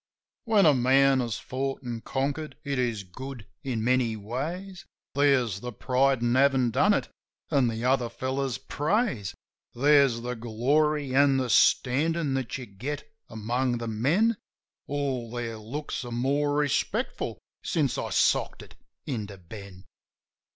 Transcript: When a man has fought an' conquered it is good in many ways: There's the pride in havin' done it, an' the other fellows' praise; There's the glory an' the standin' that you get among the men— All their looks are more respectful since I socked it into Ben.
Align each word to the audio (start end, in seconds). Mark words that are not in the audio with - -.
When 0.45 0.65
a 0.65 0.73
man 0.73 1.19
has 1.19 1.37
fought 1.37 1.83
an' 1.83 2.01
conquered 2.01 2.57
it 2.63 2.79
is 2.79 3.03
good 3.03 3.45
in 3.63 3.83
many 3.83 4.15
ways: 4.15 4.83
There's 5.13 5.59
the 5.59 5.71
pride 5.71 6.23
in 6.23 6.33
havin' 6.33 6.71
done 6.71 6.95
it, 6.95 7.09
an' 7.51 7.67
the 7.67 7.85
other 7.85 8.09
fellows' 8.09 8.57
praise; 8.57 9.35
There's 9.75 10.21
the 10.21 10.33
glory 10.35 11.13
an' 11.15 11.37
the 11.37 11.51
standin' 11.51 12.33
that 12.33 12.57
you 12.57 12.65
get 12.65 13.11
among 13.29 13.77
the 13.77 13.87
men— 13.87 14.37
All 14.87 15.29
their 15.29 15.59
looks 15.59 16.03
are 16.03 16.11
more 16.11 16.55
respectful 16.55 17.37
since 17.63 17.99
I 17.99 18.09
socked 18.09 18.63
it 18.63 18.73
into 19.05 19.37
Ben. 19.37 19.85